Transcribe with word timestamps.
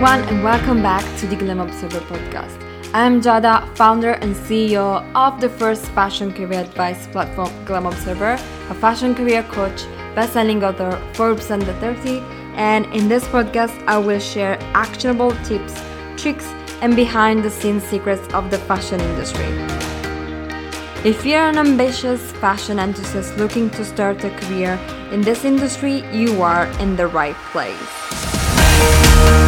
everyone, 0.00 0.28
and 0.28 0.44
welcome 0.44 0.80
back 0.80 1.02
to 1.18 1.26
the 1.26 1.34
Glam 1.34 1.58
Observer 1.58 1.98
podcast. 1.98 2.56
I'm 2.94 3.20
Giada, 3.20 3.66
founder 3.76 4.12
and 4.12 4.32
CEO 4.32 5.02
of 5.16 5.40
the 5.40 5.48
first 5.48 5.86
fashion 5.86 6.32
career 6.32 6.60
advice 6.60 7.08
platform, 7.08 7.50
Glam 7.64 7.84
Observer, 7.84 8.34
a 8.70 8.74
fashion 8.74 9.12
career 9.12 9.42
coach, 9.42 9.86
best-selling 10.14 10.62
author, 10.62 11.02
Forbes 11.14 11.50
Under 11.50 11.72
30, 11.80 12.20
and 12.54 12.86
in 12.94 13.08
this 13.08 13.24
podcast, 13.24 13.76
I 13.88 13.98
will 13.98 14.20
share 14.20 14.56
actionable 14.72 15.32
tips, 15.42 15.74
tricks, 16.16 16.46
and 16.80 16.94
behind-the-scenes 16.94 17.82
secrets 17.82 18.32
of 18.32 18.52
the 18.52 18.58
fashion 18.58 19.00
industry. 19.00 19.46
If 21.04 21.26
you're 21.26 21.48
an 21.48 21.58
ambitious 21.58 22.30
fashion 22.34 22.78
enthusiast 22.78 23.36
looking 23.36 23.68
to 23.70 23.84
start 23.84 24.22
a 24.22 24.30
career 24.30 24.78
in 25.10 25.22
this 25.22 25.44
industry, 25.44 26.04
you 26.12 26.40
are 26.40 26.66
in 26.78 26.94
the 26.94 27.08
right 27.08 27.34
place. 27.50 29.47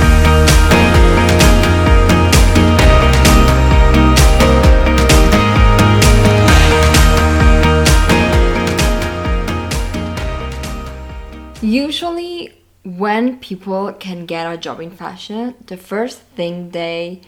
Usually, 11.70 12.52
when 12.83 13.38
people 13.38 13.92
can 13.92 14.27
get 14.27 14.52
a 14.52 14.59
job 14.59 14.80
in 14.80 14.91
fashion, 14.91 15.55
the 15.65 15.77
first 15.77 16.19
thing 16.19 16.70
they 16.70 17.20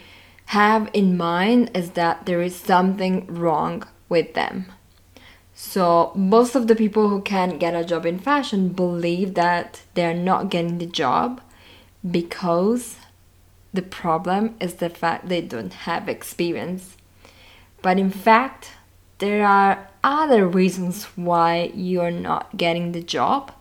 have 0.47 0.91
in 0.93 1.17
mind 1.17 1.71
is 1.77 1.91
that 1.91 2.27
there 2.27 2.43
is 2.43 2.57
something 2.57 3.25
wrong 3.29 3.85
with 4.09 4.35
them. 4.35 4.67
So, 5.55 6.11
most 6.17 6.57
of 6.57 6.67
the 6.67 6.75
people 6.75 7.09
who 7.09 7.23
can 7.23 7.57
get 7.57 7.77
a 7.77 7.85
job 7.85 8.05
in 8.05 8.19
fashion 8.19 8.71
believe 8.71 9.35
that 9.35 9.83
they're 9.95 10.13
not 10.13 10.51
getting 10.51 10.79
the 10.79 10.87
job 10.87 11.41
because 12.03 12.97
the 13.73 13.83
problem 13.83 14.57
is 14.59 14.75
the 14.75 14.91
fact 14.91 15.29
they 15.29 15.41
don't 15.41 15.87
have 15.87 16.09
experience. 16.09 16.97
But 17.81 17.97
in 17.97 18.11
fact, 18.11 18.73
there 19.19 19.47
are 19.47 19.89
other 20.03 20.49
reasons 20.49 21.05
why 21.15 21.71
you're 21.77 22.11
not 22.11 22.57
getting 22.57 22.91
the 22.91 23.05
job 23.05 23.53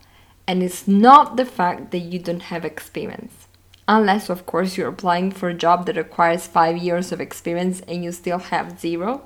and 0.52 0.62
it's 0.62 0.86
not 0.86 1.38
the 1.38 1.46
fact 1.46 1.92
that 1.92 2.00
you 2.00 2.20
don't 2.20 2.52
have 2.52 2.66
experience. 2.66 3.48
Unless, 3.88 4.30
of 4.30 4.46
course, 4.46 4.76
you're 4.76 4.90
applying 4.90 5.32
for 5.32 5.48
a 5.48 5.54
job 5.54 5.86
that 5.86 5.96
requires 5.96 6.46
five 6.46 6.76
years 6.76 7.14
of 7.14 7.22
experience 7.22 7.80
and 7.88 8.04
you 8.04 8.12
still 8.12 8.38
have 8.38 8.78
zero. 8.78 9.26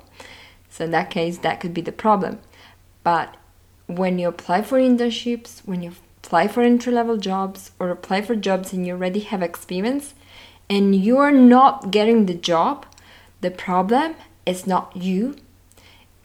So, 0.70 0.84
in 0.84 0.92
that 0.92 1.10
case, 1.10 1.38
that 1.38 1.58
could 1.58 1.74
be 1.74 1.80
the 1.80 1.90
problem. 1.90 2.38
But 3.02 3.36
when 3.88 4.20
you 4.20 4.28
apply 4.28 4.62
for 4.62 4.78
internships, 4.78 5.66
when 5.66 5.82
you 5.82 5.94
apply 6.22 6.46
for 6.46 6.62
entry 6.62 6.92
level 6.92 7.16
jobs, 7.16 7.72
or 7.80 7.90
apply 7.90 8.22
for 8.22 8.36
jobs 8.36 8.72
and 8.72 8.86
you 8.86 8.92
already 8.92 9.20
have 9.20 9.42
experience, 9.42 10.14
and 10.70 10.94
you're 10.94 11.32
not 11.32 11.90
getting 11.90 12.26
the 12.26 12.34
job, 12.34 12.86
the 13.40 13.50
problem 13.50 14.14
is 14.46 14.64
not 14.64 14.94
you, 14.94 15.34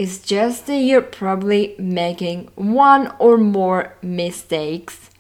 it's 0.02 0.18
just 0.18 0.66
that 0.66 0.80
you're 0.80 1.04
probably 1.04 1.76
making 1.78 2.50
one 2.56 3.14
or 3.20 3.38
more 3.38 3.96
mistakes 4.02 5.12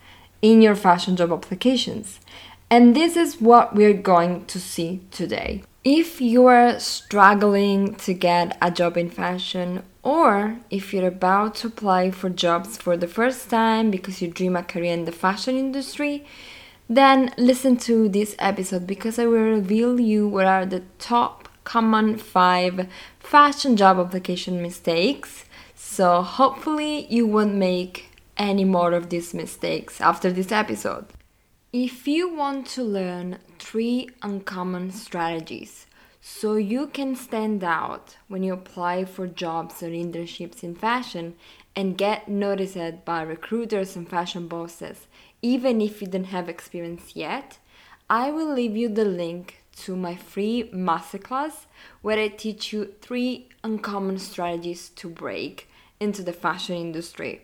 in 0.42 0.60
your 0.60 0.74
fashion 0.74 1.16
job 1.16 1.32
applications. 1.32 2.20
And 2.68 2.96
this 2.96 3.16
is 3.16 3.40
what 3.40 3.76
we're 3.76 3.94
going 3.94 4.46
to 4.46 4.60
see 4.60 5.02
today. 5.12 5.62
If 5.84 6.20
you 6.20 6.48
are 6.48 6.80
struggling 6.80 7.94
to 7.98 8.16
get 8.16 8.58
a 8.60 8.72
job 8.72 8.98
in 8.98 9.12
fashion, 9.12 9.84
or 10.02 10.58
if 10.72 10.96
you're 10.96 11.06
about 11.08 11.54
to 11.58 11.68
apply 11.68 12.10
for 12.10 12.32
jobs 12.32 12.76
for 12.76 12.98
the 12.98 13.08
first 13.08 13.52
time 13.52 13.92
because 13.92 14.20
you 14.20 14.30
dream 14.30 14.56
a 14.56 14.64
career 14.64 14.94
in 14.94 15.06
the 15.06 15.12
fashion 15.12 15.58
industry, 15.58 16.26
then 16.90 17.32
listen 17.38 17.78
to 17.78 18.10
this 18.10 18.36
episode 18.40 18.88
because 18.88 19.20
I 19.20 19.28
will 19.28 19.52
reveal 19.60 20.00
you 20.00 20.28
what 20.28 20.48
are 20.48 20.66
the 20.66 20.82
top 20.98 21.50
common 21.64 22.18
five 22.18 22.88
fashion 23.20 23.78
job 23.78 23.98
application 23.98 24.62
mistakes. 24.62 25.46
So, 25.76 26.22
hopefully, 26.22 27.06
you 27.10 27.28
won't 27.28 27.56
make 27.56 28.12
any 28.38 28.64
more 28.64 28.94
of 28.94 29.10
these 29.10 29.34
mistakes 29.34 30.02
after 30.02 30.32
this 30.32 30.52
episode. 30.52 31.06
If 31.74 32.08
you 32.08 32.34
want 32.34 32.68
to 32.76 32.84
learn 32.84 33.38
three 33.60 34.10
uncommon 34.22 34.92
strategies 34.92 35.88
so 36.20 36.56
you 36.56 36.88
can 36.88 37.16
stand 37.16 37.64
out 37.64 38.18
when 38.28 38.44
you 38.44 38.54
apply 38.54 39.06
for 39.06 39.26
jobs 39.26 39.82
or 39.82 39.88
internships 39.88 40.64
in 40.64 40.76
fashion 40.76 41.36
and 41.76 41.98
get 41.98 42.28
noticed 42.28 43.06
by 43.06 43.22
recruiters 43.22 43.96
and 43.96 44.08
fashion 44.10 44.48
bosses, 44.48 45.08
even 45.42 45.82
if 45.82 46.02
you 46.02 46.08
don't 46.08 46.26
have 46.26 46.50
experience 46.50 47.16
yet, 47.16 47.58
I 48.10 48.32
will 48.32 48.54
leave 48.54 48.76
you 48.76 48.90
the 48.90 49.06
link 49.06 49.61
to 49.82 49.96
my 49.96 50.16
free 50.16 50.70
masterclass 50.74 51.66
where 52.02 52.20
I 52.20 52.28
teach 52.28 52.74
you 52.74 52.94
three 53.02 53.50
uncommon 53.64 54.18
strategies 54.20 54.90
to 54.90 55.10
break 55.10 55.70
into 56.00 56.24
the 56.24 56.34
fashion 56.34 56.76
industry. 56.76 57.42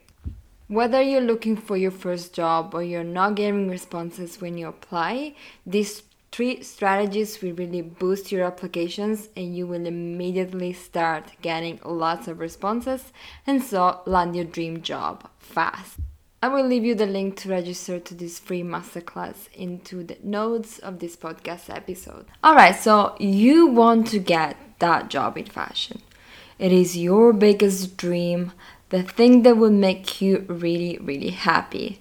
Whether 0.67 1.01
you're 1.01 1.21
looking 1.21 1.55
for 1.55 1.77
your 1.77 1.91
first 1.91 2.33
job 2.33 2.73
or 2.73 2.83
you're 2.83 3.03
not 3.03 3.35
getting 3.35 3.69
responses 3.69 4.41
when 4.41 4.57
you 4.57 4.67
apply, 4.67 5.35
these 5.65 6.03
three 6.31 6.61
strategies 6.61 7.41
will 7.41 7.53
really 7.53 7.81
boost 7.81 8.31
your 8.31 8.43
applications 8.43 9.29
and 9.35 9.55
you 9.55 9.65
will 9.65 9.85
immediately 9.85 10.73
start 10.73 11.31
getting 11.41 11.79
lots 11.85 12.27
of 12.27 12.39
responses 12.39 13.13
and 13.45 13.63
so 13.63 14.01
land 14.05 14.35
your 14.35 14.45
dream 14.45 14.81
job 14.81 15.29
fast. 15.39 15.99
I 16.47 16.49
will 16.49 16.65
leave 16.65 16.85
you 16.85 16.95
the 16.95 17.05
link 17.05 17.35
to 17.41 17.49
register 17.49 17.99
to 17.99 18.15
this 18.15 18.39
free 18.39 18.63
masterclass 18.63 19.51
into 19.53 20.01
the 20.01 20.15
notes 20.23 20.79
of 20.79 20.99
this 20.99 21.17
podcast 21.17 21.69
episode. 21.69 22.25
Alright, 22.41 22.77
so 22.77 23.17
you 23.19 23.67
want 23.67 24.07
to 24.07 24.19
get 24.19 24.55
that 24.79 25.09
job 25.09 25.37
in 25.37 25.47
fashion. 25.47 26.01
It 26.57 26.71
is 26.71 26.97
your 26.97 27.33
biggest 27.33 27.97
dream, 27.97 28.53
the 28.91 29.03
thing 29.03 29.43
that 29.43 29.57
will 29.57 29.71
make 29.71 30.21
you 30.21 30.45
really, 30.47 30.97
really 31.01 31.31
happy. 31.31 31.99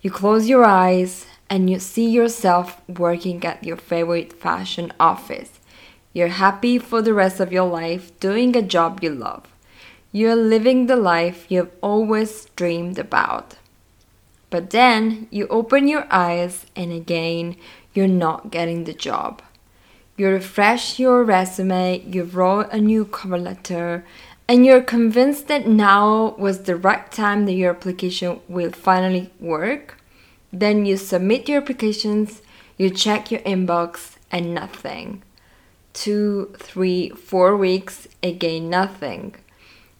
You 0.00 0.12
close 0.12 0.48
your 0.48 0.64
eyes 0.64 1.26
and 1.50 1.68
you 1.68 1.80
see 1.80 2.08
yourself 2.08 2.80
working 2.86 3.44
at 3.44 3.64
your 3.64 3.76
favorite 3.76 4.32
fashion 4.32 4.92
office. 5.00 5.58
You're 6.12 6.38
happy 6.38 6.78
for 6.78 7.02
the 7.02 7.14
rest 7.14 7.40
of 7.40 7.50
your 7.50 7.68
life 7.68 8.16
doing 8.20 8.54
a 8.54 8.62
job 8.62 9.00
you 9.02 9.10
love. 9.10 9.48
You're 10.12 10.36
living 10.36 10.86
the 10.86 10.94
life 10.94 11.46
you've 11.48 11.72
always 11.80 12.44
dreamed 12.54 13.00
about. 13.00 13.56
But 14.50 14.70
then 14.70 15.28
you 15.30 15.46
open 15.48 15.88
your 15.88 16.06
eyes 16.10 16.66
and 16.74 16.92
again 16.92 17.56
you're 17.92 18.08
not 18.08 18.50
getting 18.50 18.84
the 18.84 18.94
job. 18.94 19.42
You 20.16 20.28
refresh 20.28 20.98
your 20.98 21.22
resume, 21.22 22.02
you 22.04 22.24
wrote 22.24 22.72
a 22.72 22.80
new 22.80 23.04
cover 23.04 23.38
letter, 23.38 24.04
and 24.48 24.64
you're 24.64 24.82
convinced 24.82 25.46
that 25.48 25.68
now 25.68 26.34
was 26.38 26.62
the 26.62 26.74
right 26.74 27.10
time 27.12 27.46
that 27.46 27.52
your 27.52 27.70
application 27.70 28.40
will 28.48 28.72
finally 28.72 29.30
work. 29.38 29.98
Then 30.52 30.86
you 30.86 30.96
submit 30.96 31.48
your 31.48 31.60
applications, 31.60 32.42
you 32.76 32.90
check 32.90 33.30
your 33.30 33.42
inbox, 33.42 34.16
and 34.30 34.54
nothing. 34.54 35.22
Two, 35.92 36.54
three, 36.58 37.10
four 37.10 37.56
weeks, 37.56 38.08
again, 38.22 38.70
nothing. 38.70 39.34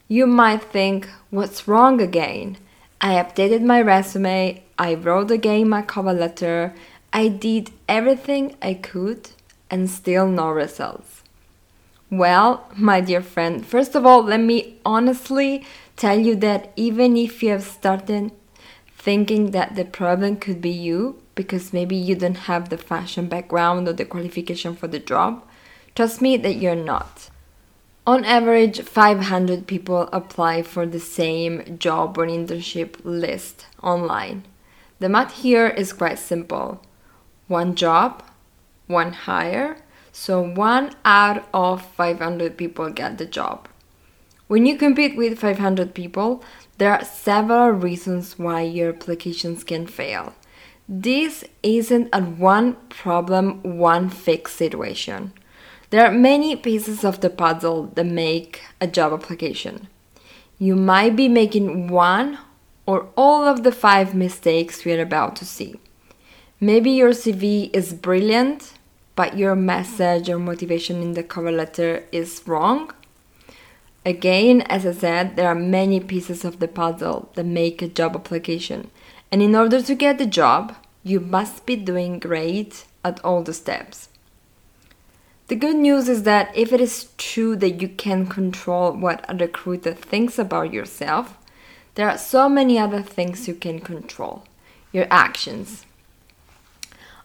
You 0.08 0.26
might 0.26 0.62
think, 0.62 1.08
what's 1.30 1.68
wrong 1.68 2.00
again? 2.00 2.56
I 3.00 3.14
updated 3.14 3.62
my 3.62 3.80
resume, 3.80 4.62
I 4.76 4.94
wrote 4.94 5.30
again 5.30 5.68
my 5.68 5.82
cover 5.82 6.12
letter, 6.12 6.74
I 7.12 7.28
did 7.28 7.70
everything 7.88 8.56
I 8.60 8.74
could, 8.74 9.30
and 9.70 9.88
still 9.88 10.26
no 10.26 10.50
results. 10.50 11.22
Well, 12.10 12.68
my 12.74 13.00
dear 13.00 13.22
friend, 13.22 13.64
first 13.64 13.94
of 13.94 14.04
all, 14.04 14.22
let 14.22 14.40
me 14.40 14.78
honestly 14.84 15.64
tell 15.96 16.18
you 16.18 16.34
that 16.36 16.72
even 16.74 17.16
if 17.16 17.42
you 17.42 17.50
have 17.50 17.64
started 17.64 18.32
thinking 18.96 19.52
that 19.52 19.76
the 19.76 19.84
problem 19.84 20.36
could 20.36 20.60
be 20.60 20.70
you, 20.70 21.22
because 21.34 21.72
maybe 21.72 21.94
you 21.94 22.16
don't 22.16 22.48
have 22.48 22.68
the 22.68 22.78
fashion 22.78 23.28
background 23.28 23.86
or 23.86 23.92
the 23.92 24.04
qualification 24.04 24.74
for 24.74 24.88
the 24.88 24.98
job, 24.98 25.44
trust 25.94 26.20
me 26.20 26.36
that 26.36 26.56
you're 26.56 26.74
not. 26.74 27.30
On 28.08 28.24
average, 28.24 28.80
500 28.80 29.66
people 29.66 30.08
apply 30.14 30.62
for 30.62 30.86
the 30.86 30.98
same 30.98 31.76
job 31.78 32.16
or 32.16 32.26
internship 32.26 32.96
list 33.04 33.66
online. 33.82 34.44
The 34.98 35.10
math 35.10 35.42
here 35.42 35.66
is 35.66 35.92
quite 35.92 36.18
simple 36.18 36.80
one 37.48 37.74
job, 37.74 38.22
one 38.86 39.12
hire, 39.12 39.76
so 40.10 40.40
one 40.40 40.94
out 41.04 41.46
of 41.52 41.84
500 41.84 42.56
people 42.56 42.88
get 42.88 43.18
the 43.18 43.26
job. 43.26 43.68
When 44.46 44.64
you 44.64 44.78
compete 44.78 45.14
with 45.14 45.38
500 45.38 45.92
people, 45.92 46.42
there 46.78 46.94
are 46.94 47.04
several 47.04 47.72
reasons 47.72 48.38
why 48.38 48.62
your 48.62 48.94
applications 48.94 49.64
can 49.64 49.86
fail. 49.86 50.32
This 50.88 51.44
isn't 51.62 52.08
a 52.14 52.22
one 52.22 52.76
problem, 52.88 53.62
one 53.62 54.08
fix 54.08 54.52
situation. 54.52 55.34
There 55.90 56.04
are 56.04 56.12
many 56.12 56.54
pieces 56.54 57.02
of 57.02 57.22
the 57.22 57.30
puzzle 57.30 57.84
that 57.94 58.04
make 58.04 58.60
a 58.78 58.86
job 58.86 59.14
application. 59.14 59.88
You 60.58 60.76
might 60.76 61.16
be 61.16 61.28
making 61.28 61.88
one 61.88 62.36
or 62.84 63.08
all 63.16 63.44
of 63.44 63.62
the 63.62 63.72
five 63.72 64.14
mistakes 64.14 64.84
we 64.84 64.92
are 64.92 65.00
about 65.00 65.34
to 65.36 65.46
see. 65.46 65.80
Maybe 66.60 66.90
your 66.90 67.10
CV 67.10 67.70
is 67.74 67.94
brilliant, 67.94 68.74
but 69.16 69.38
your 69.38 69.56
message 69.56 70.28
or 70.28 70.38
motivation 70.38 71.00
in 71.00 71.14
the 71.14 71.22
cover 71.22 71.50
letter 71.50 72.04
is 72.12 72.42
wrong. 72.44 72.92
Again, 74.04 74.60
as 74.62 74.84
I 74.84 74.92
said, 74.92 75.36
there 75.36 75.48
are 75.48 75.54
many 75.54 76.00
pieces 76.00 76.44
of 76.44 76.58
the 76.58 76.68
puzzle 76.68 77.30
that 77.34 77.46
make 77.46 77.80
a 77.80 77.88
job 77.88 78.14
application. 78.14 78.90
And 79.32 79.40
in 79.40 79.54
order 79.54 79.80
to 79.80 79.94
get 79.94 80.18
the 80.18 80.26
job, 80.26 80.74
you 81.02 81.18
must 81.18 81.64
be 81.64 81.76
doing 81.76 82.18
great 82.18 82.84
at 83.02 83.24
all 83.24 83.42
the 83.42 83.54
steps. 83.54 84.10
The 85.48 85.56
good 85.56 85.76
news 85.76 86.10
is 86.10 86.24
that 86.24 86.54
if 86.54 86.74
it 86.74 86.80
is 86.80 87.08
true 87.16 87.56
that 87.56 87.80
you 87.80 87.88
can 87.88 88.26
control 88.26 88.92
what 88.92 89.24
a 89.30 89.34
recruiter 89.34 89.94
thinks 89.94 90.38
about 90.38 90.74
yourself, 90.74 91.38
there 91.94 92.06
are 92.08 92.18
so 92.18 92.50
many 92.50 92.78
other 92.78 93.00
things 93.00 93.48
you 93.48 93.54
can 93.54 93.80
control 93.80 94.44
your 94.92 95.06
actions. 95.10 95.86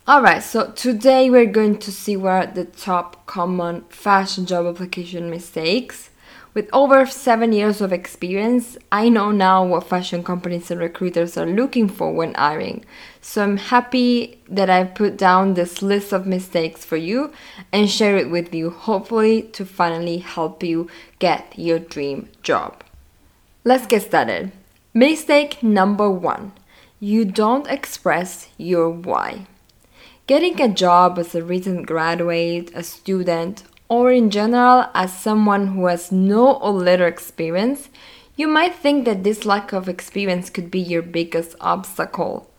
Alright, 0.08 0.42
so 0.44 0.72
today 0.72 1.30
we're 1.30 1.46
going 1.46 1.78
to 1.80 1.92
see 1.92 2.16
what 2.16 2.32
are 2.32 2.54
the 2.54 2.64
top 2.64 3.26
common 3.26 3.82
fashion 3.90 4.46
job 4.46 4.68
application 4.68 5.30
mistakes 5.30 6.10
with 6.54 6.70
over 6.72 7.06
seven 7.06 7.52
years 7.52 7.82
of 7.82 7.92
experience, 7.92 8.78
I 8.92 9.10
know 9.10 9.32
now 9.32 9.66
what 9.66 9.88
fashion 9.88 10.24
companies 10.24 10.70
and 10.70 10.80
recruiters 10.80 11.38
are 11.38 11.46
looking 11.46 11.90
for 11.90 12.14
when 12.14 12.36
hiring. 12.36 12.86
So 13.22 13.44
I'm 13.44 13.58
happy 13.58 14.40
that 14.48 14.70
I've 14.70 14.94
put 14.94 15.18
down 15.18 15.54
this 15.56 15.82
list 15.82 16.14
of 16.14 16.28
mistakes 16.28 16.86
for 16.86 16.98
you 16.98 17.32
and 17.72 17.90
share 17.90 18.18
it 18.18 18.30
with 18.30 18.54
you, 18.54 18.70
hopefully, 18.70 19.44
to 19.54 19.66
finally 19.66 20.20
help 20.20 20.64
you 20.64 20.90
get 21.20 21.58
your 21.58 21.80
dream 21.80 22.30
job. 22.44 22.84
Let's 23.64 23.88
get 23.88 24.04
started. 24.04 24.52
Mistake 24.94 25.64
number 25.64 26.10
one 26.10 26.52
you 27.00 27.26
don't 27.26 27.68
express 27.68 28.48
your 28.58 28.90
why. 28.90 29.46
Getting 30.26 30.62
a 30.62 30.70
job 30.70 31.20
as 31.20 31.36
a 31.36 31.44
recent 31.44 31.86
graduate, 31.86 32.72
a 32.74 32.82
student, 32.82 33.64
or 33.94 34.12
in 34.12 34.32
general 34.32 34.88
as 34.96 35.16
someone 35.16 35.68
who 35.68 35.86
has 35.86 36.12
no 36.12 36.54
or 36.56 36.72
little 36.72 37.06
experience, 37.06 37.90
you 38.36 38.48
might 38.48 38.74
think 38.74 39.06
that 39.06 39.24
this 39.24 39.46
lack 39.46 39.72
of 39.72 39.88
experience 39.88 40.50
could 40.50 40.72
be 40.72 40.80
your 40.80 41.04
biggest 41.04 41.56
obstacle. 41.62 42.50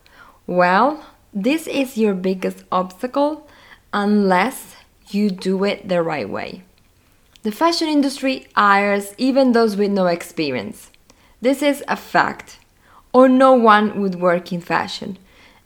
Well, 0.46 1.04
this 1.32 1.66
is 1.66 1.98
your 1.98 2.14
biggest 2.14 2.62
obstacle 2.70 3.48
unless 3.92 4.76
you 5.08 5.28
do 5.28 5.64
it 5.64 5.88
the 5.88 6.02
right 6.02 6.28
way. 6.28 6.62
The 7.42 7.50
fashion 7.50 7.88
industry 7.88 8.46
hires 8.54 9.12
even 9.18 9.50
those 9.50 9.74
with 9.76 9.90
no 9.90 10.06
experience. 10.06 10.92
This 11.40 11.62
is 11.62 11.82
a 11.88 11.96
fact, 11.96 12.60
or 13.12 13.28
no 13.28 13.54
one 13.54 14.00
would 14.00 14.20
work 14.20 14.52
in 14.52 14.60
fashion. 14.60 15.18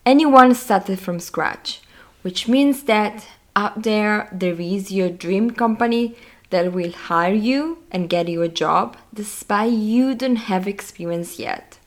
Anyone 0.06 0.54
started 0.54 0.98
from 0.98 1.20
scratch, 1.20 1.82
which 2.22 2.48
means 2.48 2.84
that 2.84 3.26
out 3.58 3.82
there 3.82 4.28
there 4.30 4.60
is 4.60 4.92
your 4.92 5.10
dream 5.10 5.50
company 5.50 6.14
that 6.50 6.72
will 6.72 6.92
hire 6.92 7.34
you 7.34 7.78
and 7.90 8.08
get 8.14 8.28
you 8.28 8.42
a 8.42 8.56
job 8.62 8.96
despite 9.12 9.72
you 9.72 10.14
don't 10.14 10.46
have 10.50 10.68
experience 10.68 11.38
yet. 11.38 11.78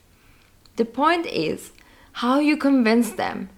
The 0.76 0.86
point 0.86 1.26
is 1.28 1.72
how 2.24 2.40
you 2.40 2.58
convince 2.58 3.12
them. 3.12 3.50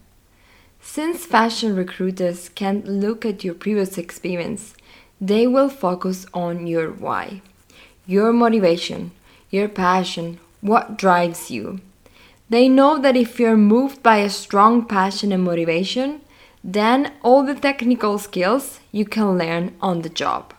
Since 0.79 1.25
fashion 1.25 1.75
recruiters 1.75 2.49
can't 2.49 2.87
look 2.87 3.25
at 3.25 3.43
your 3.43 3.55
previous 3.55 3.97
experience, 3.97 4.75
they 5.19 5.47
will 5.47 5.69
focus 5.69 6.25
on 6.33 6.67
your 6.67 6.91
why, 6.91 7.41
your 8.05 8.31
motivation, 8.33 9.11
your 9.49 9.69
passion, 9.69 10.39
what 10.61 10.97
drives 10.97 11.49
you. 11.49 11.79
They 12.49 12.67
know 12.67 12.99
that 12.99 13.15
if 13.15 13.39
you're 13.39 13.57
moved 13.57 14.03
by 14.03 14.17
a 14.17 14.29
strong 14.29 14.85
passion 14.85 15.31
and 15.31 15.43
motivation, 15.43 16.21
then 16.63 17.11
all 17.21 17.43
the 17.43 17.55
technical 17.55 18.17
skills 18.17 18.79
you 18.91 19.05
can 19.05 19.37
learn 19.37 19.75
on 19.81 20.01
the 20.01 20.09
job. 20.09 20.53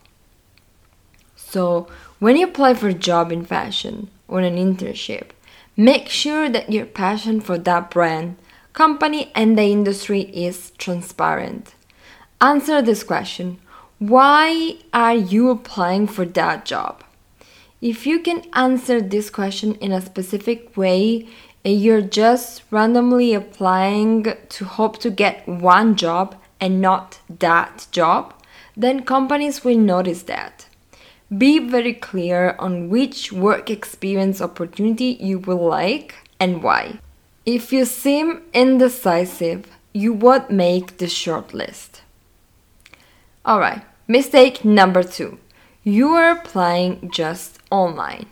So, 1.35 1.89
when 2.19 2.37
you 2.37 2.47
apply 2.47 2.75
for 2.75 2.89
a 2.89 2.95
job 2.95 3.33
in 3.33 3.45
fashion 3.45 4.11
or 4.29 4.41
an 4.41 4.57
internship, 4.57 5.31
make 5.77 6.09
sure 6.09 6.49
that 6.49 6.71
your 6.71 6.85
passion 6.85 7.41
for 7.41 7.57
that 7.59 7.91
brand, 7.91 8.37
company, 8.73 9.31
and 9.35 9.57
the 9.57 9.63
industry 9.63 10.23
is 10.23 10.73
transparent. 10.79 11.75
Answer 12.41 12.83
this 12.83 13.03
question 13.03 13.59
Why 13.99 14.77
are 14.93 15.15
you 15.15 15.49
applying 15.51 16.07
for 16.07 16.25
that 16.27 16.67
job? 16.67 17.03
If 17.81 18.07
you 18.07 18.19
can 18.21 18.43
answer 18.55 19.01
this 19.01 19.31
question 19.31 19.75
in 19.77 19.93
a 19.93 20.01
specific 20.01 20.77
way, 20.77 21.29
you're 21.73 22.03
just 22.03 22.63
randomly 22.71 23.35
applying 23.35 24.25
to 24.51 24.65
hope 24.65 24.99
to 25.01 25.11
get 25.11 25.47
one 25.49 25.97
job 25.97 26.37
and 26.61 26.81
not 26.81 27.21
that 27.29 27.87
job, 27.91 28.35
then 28.77 29.05
companies 29.05 29.65
will 29.65 29.79
notice 29.79 30.23
that. 30.25 30.67
Be 31.37 31.59
very 31.59 31.95
clear 31.95 32.55
on 32.59 32.91
which 32.91 33.33
work 33.33 33.71
experience 33.71 34.41
opportunity 34.41 35.17
you 35.21 35.39
will 35.39 35.67
like 35.67 36.15
and 36.39 36.63
why. 36.63 37.01
If 37.47 37.73
you 37.73 37.85
seem 37.85 38.43
indecisive, 38.53 39.67
you 39.93 40.13
won't 40.13 40.51
make 40.51 40.99
the 40.99 41.07
shortlist. 41.07 42.01
Alright, 43.47 43.83
mistake 44.09 44.65
number 44.65 45.03
two 45.03 45.39
you 45.87 46.09
are 46.15 46.31
applying 46.31 47.11
just 47.11 47.59
online. 47.71 48.27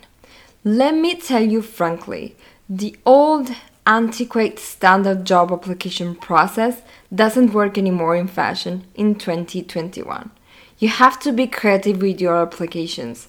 Let 0.63 0.95
me 0.95 1.13
tell 1.13 1.43
you 1.43 1.61
frankly, 1.61 2.35
the 2.69 2.95
old 3.05 3.51
antiquated 3.85 4.57
standard 4.57 5.25
job 5.25 5.51
application 5.51 6.15
process 6.15 6.81
doesn't 7.13 7.53
work 7.53 7.77
anymore 7.77 8.15
in 8.15 8.27
fashion 8.27 8.85
in 8.95 9.15
2021. 9.15 10.31
You 10.79 10.87
have 10.87 11.19
to 11.21 11.33
be 11.33 11.45
creative 11.45 12.01
with 12.01 12.21
your 12.21 12.41
applications. 12.41 13.27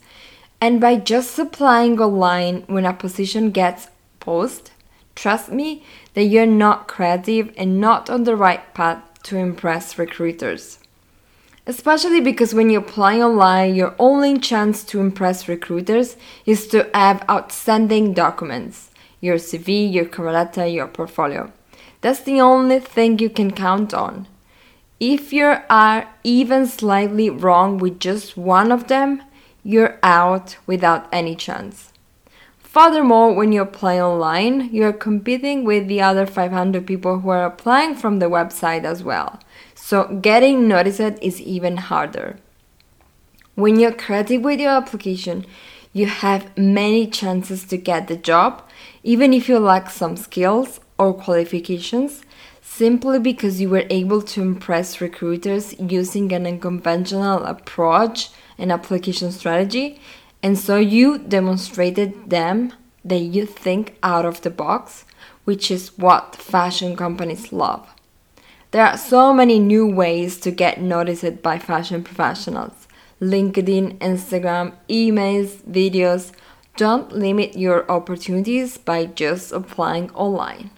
And 0.60 0.80
by 0.80 0.96
just 0.96 1.36
applying 1.38 2.00
online 2.00 2.62
when 2.68 2.86
a 2.86 2.92
position 2.92 3.50
gets 3.50 3.88
posted, 4.20 4.70
trust 5.16 5.50
me 5.50 5.84
that 6.14 6.24
you're 6.24 6.46
not 6.46 6.86
creative 6.86 7.52
and 7.56 7.80
not 7.80 8.08
on 8.08 8.22
the 8.24 8.36
right 8.36 8.72
path 8.72 9.02
to 9.24 9.36
impress 9.36 9.98
recruiters. 9.98 10.78
Especially 11.66 12.20
because 12.20 12.54
when 12.54 12.70
you 12.70 12.78
apply 12.78 13.20
online, 13.20 13.74
your 13.74 13.96
only 13.98 14.38
chance 14.38 14.84
to 14.84 15.00
impress 15.00 15.48
recruiters 15.48 16.16
is 16.46 16.68
to 16.68 16.88
have 16.94 17.28
outstanding 17.28 18.12
documents 18.12 18.90
your 19.24 19.36
CV, 19.36 19.90
your 19.90 20.04
cover 20.04 20.32
letter, 20.32 20.66
your 20.66 20.86
portfolio. 20.86 21.50
That's 22.02 22.20
the 22.20 22.40
only 22.40 22.78
thing 22.78 23.18
you 23.18 23.30
can 23.30 23.50
count 23.50 23.94
on. 23.94 24.28
If 25.00 25.32
you 25.32 25.56
are 25.70 26.08
even 26.22 26.66
slightly 26.66 27.30
wrong 27.30 27.78
with 27.78 27.98
just 27.98 28.36
one 28.36 28.70
of 28.70 28.88
them, 28.88 29.22
you're 29.64 29.98
out 30.02 30.58
without 30.66 31.08
any 31.10 31.34
chance. 31.34 31.90
Furthermore, 32.58 33.32
when 33.32 33.52
you 33.52 33.62
apply 33.62 33.98
online, 33.98 34.68
you're 34.72 34.92
competing 34.92 35.64
with 35.64 35.88
the 35.88 36.02
other 36.02 36.26
500 36.26 36.86
people 36.86 37.20
who 37.20 37.30
are 37.30 37.46
applying 37.46 37.94
from 37.94 38.18
the 38.18 38.26
website 38.26 38.84
as 38.84 39.02
well. 39.02 39.40
So 39.74 40.18
getting 40.20 40.68
noticed 40.68 41.22
is 41.22 41.40
even 41.40 41.76
harder. 41.78 42.36
When 43.54 43.78
you're 43.78 43.92
creative 43.92 44.42
with 44.42 44.60
your 44.60 44.72
application, 44.72 45.46
you 45.94 46.06
have 46.06 46.58
many 46.58 47.06
chances 47.06 47.64
to 47.64 47.76
get 47.76 48.08
the 48.08 48.16
job, 48.16 48.62
even 49.04 49.32
if 49.32 49.48
you 49.48 49.58
lack 49.60 49.90
some 49.90 50.16
skills 50.16 50.80
or 50.98 51.14
qualifications, 51.14 52.22
simply 52.62 53.20
because 53.20 53.60
you 53.60 53.68
were 53.68 53.84
able 53.90 54.22
to 54.22 54.42
impress 54.42 55.00
recruiters 55.00 55.78
using 55.78 56.32
an 56.32 56.46
unconventional 56.46 57.44
approach 57.44 58.30
and 58.58 58.72
application 58.72 59.30
strategy, 59.30 60.00
and 60.42 60.58
so 60.58 60.76
you 60.76 61.18
demonstrated 61.18 62.30
them 62.30 62.72
that 63.04 63.20
you 63.20 63.44
think 63.46 63.96
out 64.02 64.24
of 64.24 64.40
the 64.40 64.50
box, 64.50 65.04
which 65.44 65.70
is 65.70 65.96
what 65.98 66.34
fashion 66.34 66.96
companies 66.96 67.52
love. 67.52 67.86
There 68.70 68.84
are 68.84 68.96
so 68.96 69.32
many 69.32 69.58
new 69.58 69.86
ways 69.86 70.38
to 70.40 70.50
get 70.50 70.80
noticed 70.80 71.42
by 71.42 71.58
fashion 71.58 72.02
professionals. 72.02 72.88
LinkedIn, 73.20 73.98
Instagram, 73.98 74.72
emails, 74.88 75.62
videos. 75.62 76.32
Don't 76.76 77.12
limit 77.12 77.56
your 77.56 77.88
opportunities 77.88 78.78
by 78.78 79.06
just 79.06 79.52
applying 79.52 80.10
online. 80.10 80.70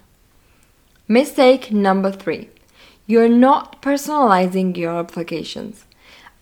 Mistake 1.07 1.71
number 1.71 2.11
three 2.11 2.49
you're 3.09 3.29
not 3.29 3.81
personalizing 3.81 4.75
your 4.75 4.99
applications. 4.99 5.85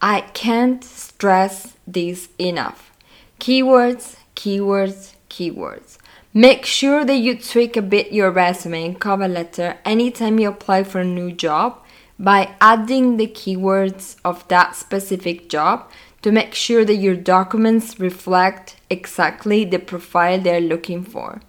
I 0.02 0.22
can't 0.22 0.84
stress 0.84 1.78
this 1.86 2.30
enough. 2.40 2.92
Keywords, 3.40 4.16
keywords, 4.36 5.14
keywords. 5.30 6.00
Make 6.34 6.66
sure 6.66 7.06
that 7.06 7.18
you 7.18 7.38
tweak 7.38 7.78
a 7.78 7.84
bit 7.84 8.12
your 8.12 8.32
resume 8.32 8.84
and 8.84 9.00
cover 9.00 9.28
letter 9.28 9.78
anytime 9.86 10.40
you 10.40 10.50
apply 10.50 10.84
for 10.84 11.02
a 11.02 11.06
new 11.06 11.32
job 11.32 11.80
by 12.18 12.56
adding 12.60 13.18
the 13.18 13.28
keywords 13.28 14.16
of 14.26 14.48
that 14.48 14.76
specific 14.76 15.48
job 15.50 15.90
to 16.24 16.32
make 16.32 16.56
sure 16.56 16.84
that 16.84 16.96
your 16.96 17.16
documents 17.16 18.00
reflect 18.00 18.76
exactly 18.90 19.66
the 19.66 19.80
profile 19.80 20.40
they're 20.40 20.62
looking 20.62 21.04
for. 21.04 21.42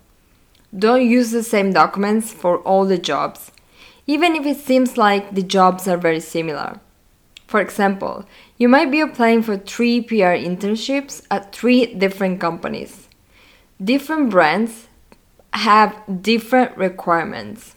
Don't 0.77 1.09
use 1.09 1.31
the 1.31 1.43
same 1.43 1.73
documents 1.73 2.33
for 2.33 2.59
all 2.59 2.85
the 2.85 2.99
jobs, 2.99 3.53
even 4.07 4.35
if 4.37 4.45
it 4.45 4.59
seems 4.59 4.97
like 4.97 5.35
the 5.35 5.43
jobs 5.43 5.89
are 5.89 5.97
very 5.97 6.21
similar. 6.21 6.81
For 7.47 7.61
example, 7.61 8.25
you 8.59 8.69
might 8.69 8.91
be 8.91 9.01
applying 9.01 9.43
for 9.43 9.57
three 9.57 10.01
PR 10.01 10.37
internships 10.37 11.25
at 11.31 11.55
three 11.55 11.87
different 11.87 12.41
companies. 12.41 13.09
Different 13.83 14.31
brands 14.31 14.89
have 15.53 16.23
different 16.23 16.77
requirements. 16.77 17.77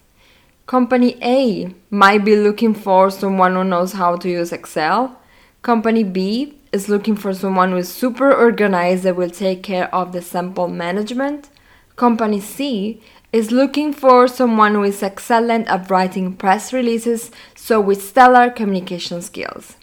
Company 0.66 1.18
A 1.24 1.74
might 1.90 2.24
be 2.24 2.36
looking 2.36 2.74
for 2.74 3.10
someone 3.10 3.56
who 3.56 3.64
knows 3.64 3.94
how 3.94 4.16
to 4.18 4.30
use 4.30 4.52
Excel. 4.52 5.20
Company 5.62 6.04
B 6.04 6.59
is 6.72 6.90
looking 6.90 7.16
for 7.16 7.34
someone 7.34 7.72
who 7.72 7.78
is 7.78 7.92
super 7.92 8.34
organized 8.34 9.04
that 9.04 9.16
will 9.16 9.30
take 9.30 9.64
care 9.64 9.94
of 9.94 10.12
the 10.12 10.22
sample 10.22 10.68
management. 10.68 11.50
Company 11.96 12.40
C 12.40 13.02
is 13.32 13.52
looking 13.52 13.94
for 13.94 14.28
someone 14.28 14.74
who 14.74 14.84
is 14.84 15.04
excellent 15.04 15.68
at 15.68 15.90
writing 15.90 16.36
press 16.36 16.74
releases, 16.74 17.32
so 17.56 17.80
with 17.80 18.04
stellar 18.04 18.50
communication 18.50 19.22
skills. 19.22 19.76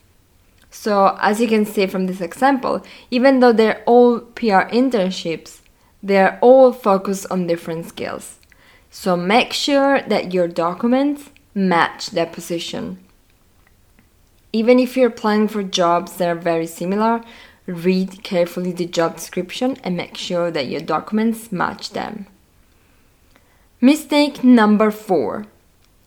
So, 0.70 1.16
as 1.20 1.40
you 1.40 1.48
can 1.48 1.64
see 1.64 1.86
from 1.86 2.06
this 2.06 2.20
example, 2.20 2.84
even 3.10 3.40
though 3.40 3.52
they're 3.52 3.82
all 3.86 4.20
PR 4.20 4.68
internships, 4.70 5.60
they're 6.02 6.38
all 6.42 6.72
focused 6.72 7.26
on 7.30 7.46
different 7.46 7.86
skills. 7.86 8.38
So, 8.90 9.16
make 9.16 9.52
sure 9.52 10.02
that 10.02 10.34
your 10.34 10.48
documents 10.48 11.30
match 11.54 12.10
that 12.10 12.32
position. 12.32 12.98
Even 14.60 14.78
if 14.78 14.96
you're 14.96 15.08
applying 15.08 15.48
for 15.48 15.62
jobs 15.62 16.16
that 16.16 16.28
are 16.28 16.42
very 16.50 16.66
similar, 16.66 17.20
read 17.66 18.22
carefully 18.22 18.72
the 18.72 18.86
job 18.86 19.16
description 19.16 19.76
and 19.84 19.98
make 19.98 20.16
sure 20.16 20.50
that 20.50 20.68
your 20.68 20.80
documents 20.80 21.52
match 21.52 21.90
them. 21.90 22.26
Mistake 23.82 24.42
number 24.42 24.90
four 24.90 25.44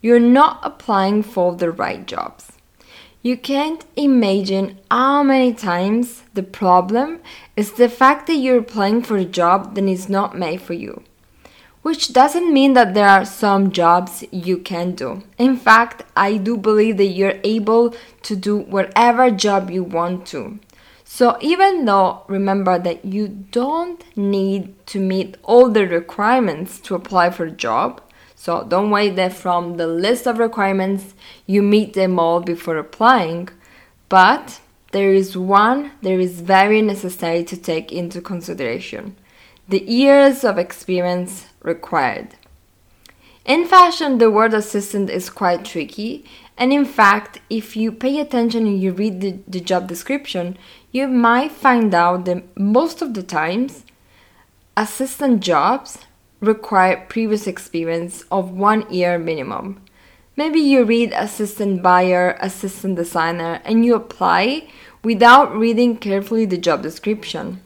you're 0.02 0.28
not 0.40 0.60
applying 0.64 1.22
for 1.22 1.56
the 1.56 1.70
right 1.70 2.08
jobs. 2.08 2.54
You 3.22 3.38
can't 3.38 3.86
imagine 3.96 4.80
how 4.90 5.22
many 5.22 5.54
times 5.54 6.24
the 6.34 6.50
problem 6.62 7.20
is 7.56 7.74
the 7.74 7.90
fact 7.90 8.26
that 8.28 8.42
you're 8.44 8.66
applying 8.66 9.04
for 9.04 9.18
a 9.18 9.26
job 9.26 9.76
that 9.76 9.84
is 9.84 10.10
not 10.10 10.40
made 10.46 10.62
for 10.62 10.74
you. 10.74 11.04
Which 11.82 12.12
doesn't 12.12 12.54
mean 12.54 12.74
that 12.74 12.94
there 12.94 13.08
are 13.08 13.24
some 13.24 13.72
jobs 13.72 14.26
you 14.32 14.58
can 14.58 14.96
do. 14.96 15.24
In 15.38 15.56
fact, 15.56 16.04
I 16.16 16.36
do 16.36 16.58
believe 16.58 16.98
that 16.98 17.06
you're 17.06 17.40
able 17.44 17.96
to 18.24 18.36
do 18.36 18.58
whatever 18.58 19.32
job 19.32 19.70
you 19.72 19.84
want 19.84 20.26
to. 20.28 20.60
So 21.06 21.38
even 21.42 21.86
though 21.86 22.24
remember 22.28 22.78
that 22.78 23.06
you 23.06 23.28
don't 23.30 24.04
need 24.16 24.76
to 24.88 25.00
meet 25.00 25.38
all 25.42 25.70
the 25.70 25.88
requirements 25.88 26.80
to 26.82 26.96
apply 26.96 27.32
for 27.32 27.46
a 27.46 27.52
job, 27.52 28.02
so 28.36 28.64
don't 28.64 28.92
wait 28.92 29.16
that 29.16 29.34
from 29.34 29.78
the 29.78 29.88
list 29.88 30.28
of 30.28 30.38
requirements 30.38 31.14
you 31.48 31.62
meet 31.62 31.94
them 31.94 32.20
all 32.20 32.42
before 32.42 32.78
applying, 32.78 33.50
but 34.08 34.60
there 34.92 35.12
is 35.12 35.36
one 35.36 35.92
that 36.02 36.14
is 36.14 36.42
very 36.42 36.82
necessary 36.82 37.44
to 37.46 37.58
take 37.58 37.92
into 37.92 38.22
consideration 38.22 39.16
the 39.70 39.84
years 39.84 40.44
of 40.44 40.58
experience 40.58 41.46
required. 41.62 42.36
In 43.46 43.68
fashion, 43.68 44.18
the 44.18 44.32
word 44.32 44.54
assistant 44.54 45.12
is 45.12 45.30
quite 45.30 45.64
tricky, 45.64 46.26
and 46.58 46.74
in 46.74 46.86
fact, 46.86 47.40
if 47.52 47.76
you 47.76 47.92
pay 47.92 48.20
attention 48.20 48.66
and 48.66 48.82
you 48.82 48.92
read 48.92 49.22
the, 49.22 49.40
the 49.48 49.60
job 49.60 49.88
description, 49.88 50.58
you 50.92 51.08
might 51.08 51.52
find 51.52 51.94
out 51.94 52.26
that 52.26 52.58
most 52.58 53.04
of 53.04 53.14
the 53.14 53.22
times 53.22 53.84
assistant 54.76 55.42
jobs 55.42 56.00
require 56.40 57.06
previous 57.08 57.46
experience 57.46 58.24
of 58.32 58.52
one 58.52 58.92
year 58.92 59.20
minimum. 59.20 59.82
Maybe 60.36 60.60
you 60.60 60.84
read 60.84 61.14
assistant 61.14 61.84
buyer, 61.84 62.38
assistant 62.42 62.96
designer, 62.96 63.62
and 63.66 63.86
you 63.86 63.94
apply 63.94 64.68
without 65.04 65.56
reading 65.56 65.98
carefully 65.98 66.46
the 66.46 66.58
job 66.58 66.82
description. 66.82 67.62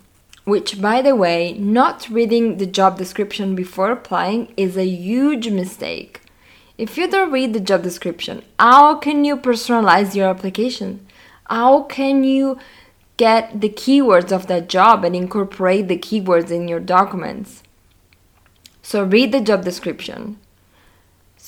Which, 0.45 0.81
by 0.81 1.01
the 1.01 1.15
way, 1.15 1.53
not 1.53 2.09
reading 2.09 2.57
the 2.57 2.65
job 2.65 2.97
description 2.97 3.55
before 3.55 3.91
applying 3.91 4.53
is 4.57 4.75
a 4.75 4.85
huge 4.85 5.49
mistake. 5.49 6.21
If 6.77 6.97
you 6.97 7.07
don't 7.07 7.31
read 7.31 7.53
the 7.53 7.59
job 7.59 7.83
description, 7.83 8.43
how 8.59 8.95
can 8.95 9.23
you 9.23 9.37
personalize 9.37 10.15
your 10.15 10.27
application? 10.27 11.05
How 11.45 11.83
can 11.83 12.23
you 12.23 12.57
get 13.17 13.61
the 13.61 13.69
keywords 13.69 14.31
of 14.31 14.47
that 14.47 14.69
job 14.69 15.03
and 15.03 15.15
incorporate 15.15 15.87
the 15.87 15.97
keywords 15.97 16.51
in 16.51 16.67
your 16.67 16.79
documents. 16.79 17.63
So 18.81 19.03
read 19.03 19.31
the 19.31 19.41
job 19.41 19.63
description. 19.63 20.39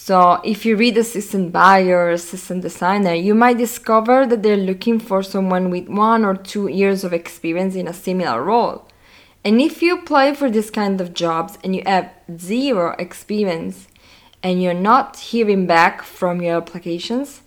So 0.06 0.40
if 0.44 0.68
you 0.68 0.76
read 0.76 1.00
assistant 1.00 1.52
buyer 1.52 1.98
or 1.98 2.12
assistant 2.12 2.62
designer, 2.62 3.16
you 3.16 3.34
might 3.34 3.58
discover 3.58 4.28
that 4.28 4.44
they're 4.44 4.56
looking 4.56 5.00
for 5.00 5.24
someone 5.24 5.72
with 5.72 5.90
one 5.90 6.24
or 6.24 6.36
two 6.36 6.68
years 6.68 7.04
of 7.04 7.12
experience 7.12 7.74
in 7.74 7.88
a 7.88 7.94
similar 7.94 8.44
role. 8.44 8.88
And 9.44 9.60
if 9.60 9.82
you 9.82 9.98
apply 9.98 10.36
for 10.36 10.52
this 10.52 10.70
kind 10.70 11.02
of 11.02 11.16
jobs 11.16 11.58
and 11.64 11.76
you 11.76 11.82
have 11.88 12.12
zero 12.38 12.96
experience 13.00 13.88
and 14.44 14.62
you're 14.62 14.76
not 14.76 15.18
hearing 15.18 15.66
back 15.66 16.04
from 16.04 16.40
your 16.40 16.58
applications, 16.58 17.42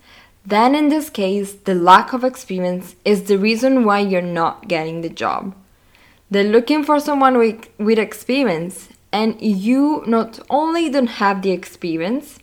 then 0.44 0.74
in 0.74 0.88
this 0.88 1.10
case, 1.10 1.52
the 1.52 1.76
lack 1.76 2.12
of 2.12 2.24
experience 2.24 2.96
is 3.04 3.22
the 3.22 3.38
reason 3.38 3.84
why 3.84 4.00
you're 4.00 4.20
not 4.20 4.66
getting 4.66 5.02
the 5.02 5.08
job. 5.08 5.54
They're 6.28 6.42
looking 6.42 6.82
for 6.82 6.98
someone 6.98 7.38
with, 7.38 7.68
with 7.78 8.00
experience, 8.00 8.88
and 9.12 9.40
you 9.40 10.02
not 10.08 10.40
only 10.50 10.90
don't 10.90 11.06
have 11.22 11.42
the 11.42 11.52
experience, 11.52 12.40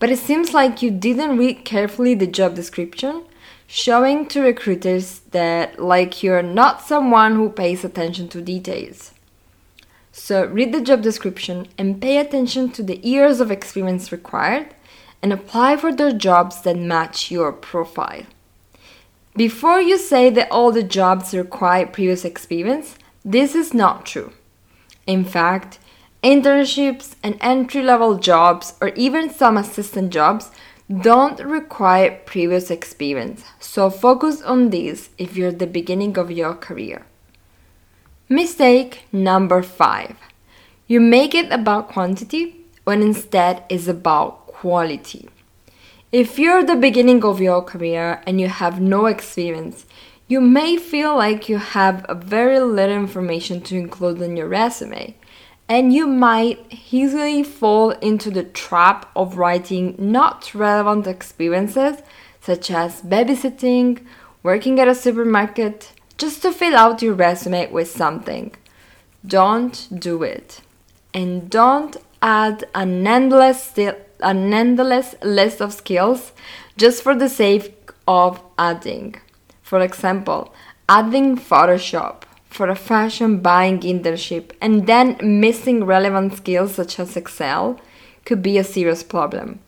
but 0.00 0.10
it 0.10 0.18
seems 0.18 0.52
like 0.52 0.82
you 0.82 0.90
didn't 0.90 1.38
read 1.38 1.64
carefully 1.64 2.14
the 2.14 2.26
job 2.26 2.56
description, 2.56 3.22
showing 3.68 4.26
to 4.26 4.40
recruiters 4.40 5.20
that 5.30 5.78
like 5.78 6.22
you're 6.22 6.42
not 6.42 6.82
someone 6.82 7.36
who 7.36 7.50
pays 7.50 7.84
attention 7.84 8.26
to 8.30 8.42
details. 8.42 9.12
So 10.10 10.46
read 10.46 10.72
the 10.72 10.80
job 10.80 11.02
description 11.02 11.68
and 11.78 12.00
pay 12.00 12.16
attention 12.16 12.72
to 12.72 12.82
the 12.82 12.96
years 12.96 13.40
of 13.40 13.50
experience 13.50 14.10
required 14.10 14.74
and 15.22 15.32
apply 15.32 15.76
for 15.76 15.92
the 15.92 16.12
jobs 16.12 16.62
that 16.62 16.76
match 16.76 17.30
your 17.30 17.52
profile. 17.52 18.24
Before 19.36 19.80
you 19.80 19.98
say 19.98 20.30
that 20.30 20.50
all 20.50 20.72
the 20.72 20.82
jobs 20.82 21.34
require 21.34 21.86
previous 21.86 22.24
experience, 22.24 22.96
this 23.24 23.54
is 23.54 23.72
not 23.74 24.06
true. 24.06 24.32
In 25.06 25.24
fact, 25.24 25.78
internships 26.22 27.14
and 27.22 27.36
entry 27.40 27.82
level 27.82 28.16
jobs, 28.18 28.74
or 28.80 28.88
even 28.88 29.30
some 29.30 29.56
assistant 29.56 30.12
jobs, 30.12 30.50
don't 31.02 31.38
require 31.40 32.20
previous 32.26 32.70
experience, 32.70 33.44
so 33.60 33.90
focus 33.90 34.42
on 34.42 34.70
these 34.70 35.10
if 35.18 35.36
you're 35.36 35.48
at 35.48 35.58
the 35.58 35.66
beginning 35.66 36.18
of 36.18 36.30
your 36.30 36.54
career. 36.54 37.06
Mistake 38.28 39.04
number 39.12 39.62
five 39.62 40.16
you 40.90 41.00
make 41.00 41.36
it 41.36 41.52
about 41.52 41.88
quantity 41.88 42.66
when 42.82 43.00
instead 43.00 43.62
it's 43.68 43.86
about 43.86 44.48
quality. 44.48 45.28
If 46.10 46.36
you're 46.36 46.58
at 46.58 46.66
the 46.66 46.74
beginning 46.74 47.22
of 47.22 47.40
your 47.40 47.62
career 47.62 48.20
and 48.26 48.40
you 48.40 48.48
have 48.48 48.80
no 48.80 49.06
experience, 49.06 49.86
you 50.26 50.40
may 50.40 50.76
feel 50.76 51.16
like 51.16 51.48
you 51.48 51.58
have 51.58 52.04
very 52.24 52.58
little 52.58 52.96
information 52.96 53.60
to 53.60 53.76
include 53.76 54.20
in 54.20 54.36
your 54.36 54.48
resume, 54.48 55.14
and 55.70 55.92
you 55.92 56.04
might 56.08 56.58
easily 56.90 57.44
fall 57.44 57.92
into 57.92 58.28
the 58.28 58.42
trap 58.42 59.08
of 59.14 59.38
writing 59.38 59.94
not 59.96 60.52
relevant 60.52 61.06
experiences 61.06 62.02
such 62.40 62.72
as 62.72 63.02
babysitting, 63.02 64.04
working 64.42 64.80
at 64.80 64.88
a 64.88 64.94
supermarket, 64.94 65.92
just 66.18 66.42
to 66.42 66.52
fill 66.52 66.74
out 66.74 67.02
your 67.02 67.14
resume 67.14 67.70
with 67.70 67.88
something. 67.88 68.52
Don't 69.24 69.88
do 69.96 70.24
it. 70.24 70.60
And 71.14 71.48
don't 71.48 71.96
add 72.20 72.64
an 72.74 73.06
endless 73.06 73.78
an 73.78 74.52
endless 74.52 75.14
list 75.22 75.60
of 75.62 75.72
skills 75.72 76.32
just 76.76 77.02
for 77.02 77.14
the 77.14 77.28
sake 77.28 77.92
of 78.08 78.42
adding. 78.58 79.14
For 79.62 79.80
example, 79.80 80.52
adding 80.88 81.36
Photoshop 81.38 82.24
for 82.50 82.68
a 82.68 82.74
fashion 82.74 83.38
buying 83.38 83.80
internship 83.80 84.50
and 84.60 84.86
then 84.86 85.16
missing 85.22 85.84
relevant 85.84 86.36
skills 86.36 86.74
such 86.74 86.98
as 86.98 87.16
Excel 87.16 87.80
could 88.24 88.42
be 88.42 88.58
a 88.58 88.64
serious 88.64 89.02
problem. 89.02 89.60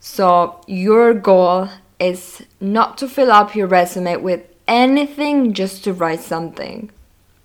So, 0.00 0.60
your 0.66 1.14
goal 1.14 1.68
is 1.98 2.42
not 2.60 2.98
to 2.98 3.08
fill 3.08 3.32
up 3.32 3.54
your 3.54 3.66
resume 3.66 4.16
with 4.16 4.42
anything 4.68 5.54
just 5.54 5.84
to 5.84 5.92
write 5.92 6.20
something. 6.20 6.90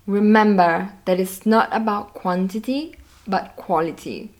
Remember 0.06 0.92
that 1.04 1.20
it's 1.20 1.46
not 1.46 1.68
about 1.72 2.12
quantity 2.12 2.96
but 3.26 3.54
quality. 3.56 4.30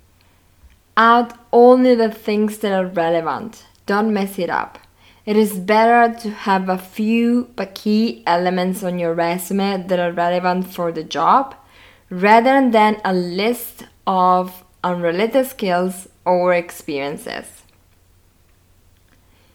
Add 0.96 1.34
only 1.52 1.94
the 1.94 2.10
things 2.10 2.58
that 2.58 2.72
are 2.72 2.86
relevant. 2.86 3.64
Don't 3.86 4.12
mess 4.12 4.38
it 4.38 4.50
up. 4.50 4.78
It 5.24 5.36
is 5.36 5.56
better 5.56 6.18
to 6.20 6.30
have 6.30 6.68
a 6.68 6.76
few 6.78 7.50
but 7.54 7.76
key 7.76 8.24
elements 8.26 8.82
on 8.82 8.98
your 8.98 9.14
resume 9.14 9.86
that 9.86 10.00
are 10.00 10.10
relevant 10.10 10.66
for 10.66 10.90
the 10.90 11.04
job 11.04 11.54
rather 12.10 12.68
than 12.68 13.00
a 13.04 13.12
list 13.12 13.84
of 14.04 14.64
unrelated 14.82 15.46
skills 15.46 16.08
or 16.24 16.52
experiences. 16.54 17.62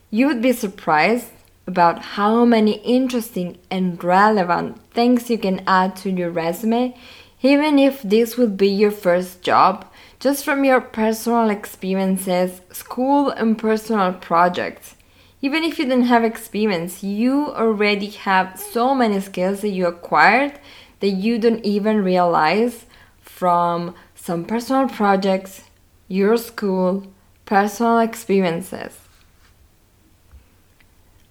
You 0.09 0.27
would 0.27 0.41
be 0.41 0.53
surprised 0.53 1.31
about 1.67 1.99
how 2.15 2.45
many 2.45 2.75
interesting 2.79 3.57
and 3.69 4.01
relevant 4.01 4.79
things 4.91 5.29
you 5.29 5.37
can 5.37 5.61
add 5.67 5.97
to 5.97 6.09
your 6.09 6.31
resume, 6.31 6.95
even 7.41 7.77
if 7.77 8.01
this 8.01 8.37
would 8.37 8.55
be 8.55 8.69
your 8.69 8.91
first 8.91 9.41
job, 9.41 9.85
just 10.21 10.45
from 10.45 10.63
your 10.63 10.79
personal 10.79 11.49
experiences, 11.49 12.61
school, 12.71 13.29
and 13.31 13.57
personal 13.57 14.13
projects. 14.13 14.95
Even 15.41 15.63
if 15.63 15.77
you 15.77 15.85
didn't 15.85 16.05
have 16.05 16.23
experience, 16.23 17.03
you 17.03 17.47
already 17.47 18.07
have 18.07 18.59
so 18.59 18.95
many 18.95 19.19
skills 19.19 19.61
that 19.61 19.69
you 19.69 19.85
acquired 19.85 20.59
that 20.99 21.09
you 21.09 21.37
don't 21.37 21.63
even 21.63 22.03
realize 22.03 22.85
from 23.21 23.93
some 24.15 24.43
personal 24.43 24.89
projects, 24.89 25.63
your 26.07 26.37
school, 26.37 27.05
personal 27.45 27.99
experiences. 27.99 28.97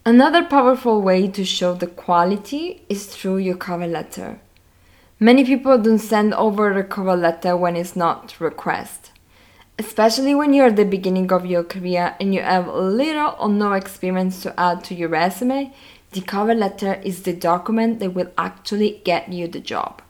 Another 0.04 0.44
powerful 0.44 1.02
way 1.02 1.26
to 1.26 1.44
show 1.44 1.74
the 1.74 1.88
quality 1.88 2.82
is 2.88 3.06
through 3.06 3.38
your 3.38 3.56
cover 3.56 3.88
letter. 3.88 4.38
Many 5.18 5.44
people 5.44 5.78
don't 5.78 5.98
send 5.98 6.32
over 6.34 6.78
a 6.78 6.84
cover 6.84 7.16
letter 7.16 7.56
when 7.56 7.74
it's 7.74 7.96
not 7.96 8.38
request. 8.38 9.10
Especially 9.78 10.34
when 10.34 10.54
you're 10.54 10.68
at 10.68 10.76
the 10.76 10.84
beginning 10.84 11.30
of 11.32 11.44
your 11.44 11.62
career 11.62 12.16
and 12.18 12.34
you 12.34 12.40
have 12.40 12.66
little 12.66 13.36
or 13.38 13.48
no 13.48 13.72
experience 13.72 14.42
to 14.42 14.58
add 14.58 14.82
to 14.84 14.94
your 14.94 15.10
resume, 15.10 15.74
the 16.12 16.22
cover 16.22 16.54
letter 16.54 16.94
is 17.04 17.22
the 17.22 17.34
document 17.34 18.00
that 18.00 18.14
will 18.14 18.32
actually 18.38 19.02
get 19.04 19.30
you 19.30 19.46
the 19.46 19.60
job. 19.60 20.00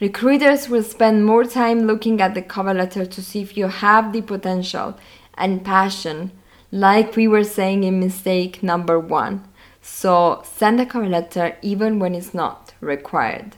Recruiters 0.00 0.68
will 0.68 0.82
spend 0.82 1.26
more 1.26 1.44
time 1.44 1.86
looking 1.86 2.20
at 2.20 2.34
the 2.34 2.42
cover 2.42 2.72
letter 2.72 3.04
to 3.04 3.22
see 3.22 3.42
if 3.42 3.56
you 3.56 3.68
have 3.68 4.12
the 4.12 4.22
potential 4.22 4.98
and 5.34 5.64
passion 5.64 6.32
like 6.70 7.16
we 7.16 7.28
were 7.28 7.44
saying 7.44 7.84
in 7.84 8.00
mistake 8.00 8.62
number 8.62 8.98
one. 8.98 9.46
So 9.82 10.42
send 10.44 10.80
a 10.80 10.86
cover 10.86 11.08
letter 11.08 11.56
even 11.62 11.98
when 11.98 12.14
it's 12.14 12.34
not 12.34 12.74
required. 12.80 13.56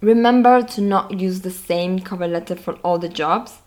Remember 0.00 0.62
to 0.62 0.80
not 0.80 1.18
use 1.18 1.40
the 1.40 1.50
same 1.50 2.00
cover 2.00 2.26
letter 2.26 2.56
for 2.56 2.74
all 2.84 2.98
the 2.98 3.08
jobs. 3.08 3.58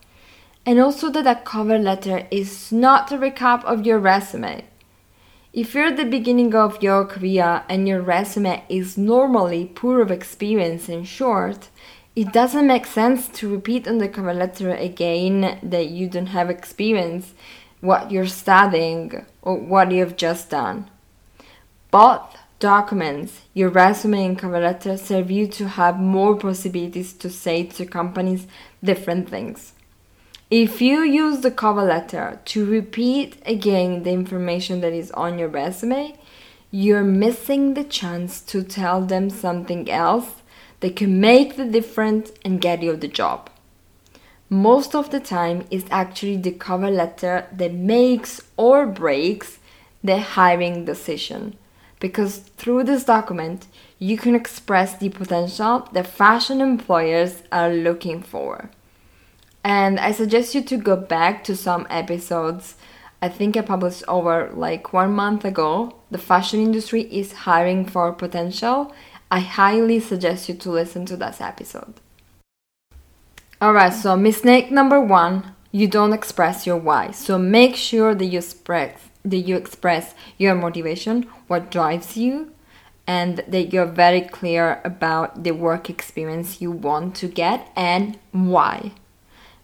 And 0.65 0.79
also 0.79 1.09
that 1.09 1.25
a 1.25 1.41
cover 1.41 1.79
letter 1.79 2.27
is 2.29 2.71
not 2.71 3.11
a 3.11 3.17
recap 3.17 3.63
of 3.63 3.85
your 3.85 3.99
resume. 3.99 4.65
If 5.53 5.73
you're 5.73 5.87
at 5.87 5.97
the 5.97 6.05
beginning 6.05 6.55
of 6.55 6.81
your 6.81 7.03
career 7.03 7.63
and 7.67 7.87
your 7.87 8.01
resume 8.01 8.63
is 8.69 8.97
normally 8.97 9.71
poor 9.73 10.01
of 10.01 10.11
experience 10.11 10.87
and 10.87 11.05
short, 11.05 11.69
it 12.15 12.31
doesn't 12.31 12.67
make 12.67 12.85
sense 12.85 13.27
to 13.29 13.49
repeat 13.49 13.87
on 13.87 13.97
the 13.97 14.07
cover 14.07 14.33
letter 14.33 14.71
again 14.71 15.59
that 15.63 15.87
you 15.87 16.07
don't 16.07 16.27
have 16.27 16.49
experience 16.49 17.33
what 17.81 18.11
you're 18.11 18.27
studying 18.27 19.25
or 19.41 19.57
what 19.57 19.91
you've 19.91 20.15
just 20.15 20.51
done. 20.51 20.89
Both 21.89 22.37
documents, 22.59 23.41
your 23.53 23.69
resume 23.69 24.25
and 24.25 24.39
cover 24.39 24.59
letter, 24.59 24.95
serve 24.95 25.31
you 25.31 25.47
to 25.47 25.67
have 25.67 25.99
more 25.99 26.37
possibilities 26.37 27.11
to 27.13 27.29
say 27.29 27.63
to 27.63 27.85
companies 27.85 28.47
different 28.83 29.27
things. 29.27 29.73
If 30.51 30.81
you 30.81 31.01
use 31.01 31.39
the 31.39 31.49
cover 31.49 31.81
letter 31.81 32.39
to 32.45 32.65
repeat 32.65 33.41
again 33.45 34.03
the 34.03 34.11
information 34.11 34.81
that 34.81 34.93
is 34.93 35.09
on 35.11 35.39
your 35.39 35.47
resume, 35.47 36.15
you're 36.69 37.03
missing 37.03 37.73
the 37.73 37.83
chance 37.83 38.41
to 38.41 38.61
tell 38.61 39.01
them 39.03 39.31
something 39.31 39.89
else 39.89 40.43
that 40.81 40.95
can 40.95 41.19
make 41.19 41.55
the 41.55 41.65
difference 41.65 42.31
and 42.45 42.61
get 42.61 42.83
you 42.83 42.95
the 42.95 43.07
job 43.07 43.49
most 44.51 44.93
of 44.93 45.11
the 45.11 45.19
time 45.21 45.65
it's 45.71 45.89
actually 45.89 46.35
the 46.35 46.51
cover 46.51 46.91
letter 46.91 47.47
that 47.53 47.73
makes 47.73 48.41
or 48.57 48.85
breaks 48.85 49.59
the 50.03 50.19
hiring 50.19 50.83
decision. 50.83 51.57
Because 52.01 52.39
through 52.57 52.83
this 52.83 53.05
document, 53.05 53.67
you 53.97 54.17
can 54.17 54.35
express 54.35 54.97
the 54.97 55.07
potential 55.07 55.87
that 55.93 56.05
fashion 56.05 56.59
employers 56.59 57.43
are 57.49 57.71
looking 57.71 58.21
for. 58.21 58.69
And 59.63 59.99
I 59.99 60.11
suggest 60.11 60.55
you 60.55 60.61
to 60.63 60.77
go 60.77 60.95
back 60.95 61.43
to 61.45 61.55
some 61.55 61.85
episodes. 61.89 62.75
I 63.21 63.29
think 63.29 63.55
I 63.55 63.61
published 63.61 64.03
over 64.07 64.49
like 64.53 64.93
one 64.93 65.13
month 65.13 65.45
ago. 65.45 65.95
The 66.09 66.17
fashion 66.17 66.59
industry 66.59 67.03
is 67.03 67.33
hiring 67.33 67.85
for 67.85 68.11
potential. 68.13 68.93
I 69.29 69.39
highly 69.39 69.99
suggest 69.99 70.49
you 70.49 70.55
to 70.55 70.71
listen 70.71 71.05
to 71.05 71.17
that 71.17 71.39
episode. 71.39 71.93
Alright, 73.61 73.93
so 73.93 74.17
mistake 74.17 74.71
number 74.71 74.99
one, 74.99 75.55
you 75.71 75.87
don't 75.87 76.13
express 76.13 76.65
your 76.65 76.77
why. 76.77 77.11
So 77.11 77.37
make 77.37 77.75
sure 77.75 78.15
that 78.15 78.25
you 78.25 78.39
express 78.39 79.11
that 79.23 79.37
you 79.37 79.55
express 79.55 80.15
your 80.37 80.55
motivation, 80.55 81.23
what 81.47 81.69
drives 81.69 82.17
you, 82.17 82.51
and 83.05 83.43
that 83.47 83.71
you're 83.71 83.85
very 83.85 84.21
clear 84.21 84.81
about 84.83 85.43
the 85.43 85.51
work 85.51 85.89
experience 85.89 86.61
you 86.61 86.71
want 86.71 87.15
to 87.17 87.27
get 87.27 87.71
and 87.75 88.17
why. 88.31 88.91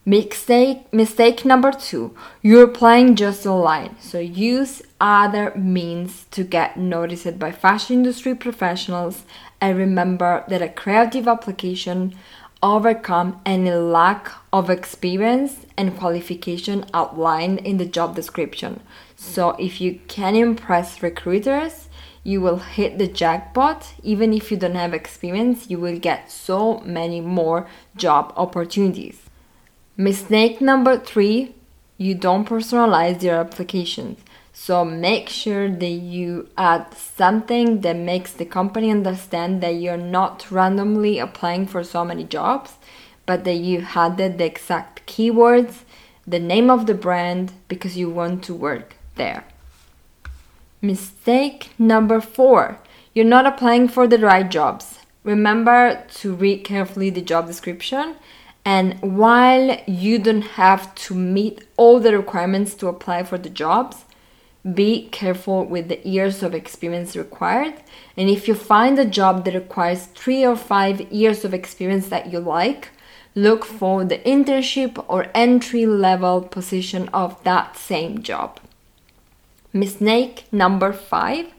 Mistake 0.07 0.93
mistake 0.93 1.43
number 1.43 1.69
two, 1.69 2.15
you're 2.41 2.63
applying 2.63 3.17
just 3.17 3.45
a 3.45 3.51
line. 3.51 3.97
So 3.99 4.19
use 4.19 4.81
other 5.01 5.51
means 5.53 6.27
to 6.31 6.45
get 6.45 6.77
noticed 6.77 7.37
by 7.37 7.51
fashion 7.51 7.97
industry 7.97 8.33
professionals 8.33 9.25
and 9.59 9.77
remember 9.77 10.45
that 10.47 10.61
a 10.61 10.69
creative 10.69 11.27
application 11.27 12.15
overcome 12.63 13.41
any 13.45 13.71
lack 13.71 14.31
of 14.53 14.69
experience 14.69 15.65
and 15.75 15.97
qualification 15.97 16.85
outlined 16.93 17.59
in 17.67 17.75
the 17.75 17.85
job 17.85 18.15
description. 18.15 18.79
So, 19.17 19.57
if 19.59 19.81
you 19.81 19.99
can 20.07 20.37
impress 20.37 21.03
recruiters, 21.03 21.89
you 22.23 22.39
will 22.39 22.59
hit 22.59 22.97
the 22.97 23.07
jackpot. 23.07 23.93
Even 24.03 24.31
if 24.31 24.51
you 24.51 24.55
don't 24.55 24.75
have 24.75 24.93
experience, 24.93 25.69
you 25.69 25.79
will 25.79 25.99
get 25.99 26.31
so 26.31 26.79
many 26.85 27.19
more 27.19 27.67
job 27.97 28.31
opportunities. 28.37 29.26
Mistake 29.99 30.61
number 30.61 30.95
three 30.99 31.55
you 31.97 32.13
don't 32.13 32.47
personalize 32.47 33.23
your 33.23 33.37
applications. 33.37 34.19
So 34.53 34.85
make 34.85 35.27
sure 35.27 35.69
that 35.69 35.87
you 35.87 36.49
add 36.55 36.93
something 36.93 37.81
that 37.81 37.95
makes 37.95 38.31
the 38.31 38.45
company 38.45 38.91
understand 38.91 39.61
that 39.61 39.75
you're 39.75 39.97
not 39.97 40.51
randomly 40.51 41.17
applying 41.17 41.65
for 41.65 41.83
so 41.83 42.05
many 42.05 42.23
jobs, 42.23 42.73
but 43.25 43.43
that 43.45 43.55
you 43.55 43.87
added 43.95 44.37
the 44.37 44.45
exact 44.45 45.07
keywords, 45.07 45.79
the 46.27 46.39
name 46.39 46.69
of 46.69 46.85
the 46.85 46.93
brand, 46.93 47.53
because 47.67 47.97
you 47.97 48.07
want 48.07 48.43
to 48.43 48.53
work 48.53 48.95
there. 49.15 49.45
Mistake 50.79 51.71
number 51.79 52.21
four 52.21 52.77
you're 53.15 53.25
not 53.25 53.47
applying 53.47 53.87
for 53.87 54.05
the 54.05 54.19
right 54.19 54.47
jobs. 54.47 54.99
Remember 55.23 56.03
to 56.19 56.35
read 56.35 56.63
carefully 56.63 57.09
the 57.09 57.21
job 57.21 57.47
description. 57.47 58.15
And 58.67 58.99
while 59.01 59.79
you 59.87 60.19
don't 60.19 60.41
have 60.41 60.93
to 60.95 61.15
meet 61.15 61.63
all 61.77 62.01
the 62.01 62.11
requirements 62.11 62.73
to 62.75 62.89
apply 62.89 63.23
for 63.23 63.37
the 63.37 63.49
jobs, 63.49 64.03
be 64.73 65.07
careful 65.07 65.63
with 65.63 65.87
the 65.87 66.05
years 66.05 66.43
of 66.43 66.53
experience 66.53 67.15
required. 67.15 67.75
And 68.17 68.29
if 68.29 68.45
you 68.45 68.55
find 68.55 68.99
a 68.99 69.05
job 69.05 69.45
that 69.45 69.53
requires 69.53 70.07
three 70.07 70.45
or 70.45 70.57
five 70.57 70.99
years 71.09 71.45
of 71.45 71.53
experience 71.53 72.09
that 72.09 72.29
you 72.33 72.41
like, 72.41 72.89
look 73.35 73.63
for 73.63 74.03
the 74.03 74.19
internship 74.19 75.01
or 75.07 75.31
entry 75.33 75.85
level 75.85 76.41
position 76.41 77.07
of 77.13 77.41
that 77.45 77.77
same 77.77 78.21
job. 78.21 78.59
Mistake 79.71 80.43
number 80.51 80.91
five 80.91 81.53